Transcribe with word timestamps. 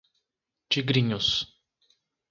Tigrinhos 0.69 1.45